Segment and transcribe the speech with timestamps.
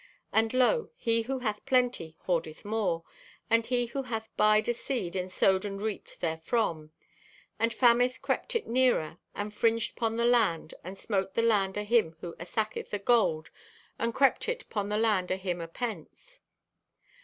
[0.33, 3.03] And lo, he who hath plenty hoardeth more,
[3.51, 6.89] and he who had little buyed o' seed and sowed and reaped therefrom.
[7.59, 11.83] And famine crept it nearer and fringed 'pon the land and smote the land o'
[11.83, 13.51] him who asacketh o' gold
[13.99, 16.39] and crept it 'pon the land o' him o' pence.